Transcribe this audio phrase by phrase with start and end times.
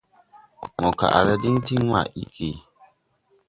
[0.81, 2.49] Mo kaʼ la diŋ tiŋ ma iggi.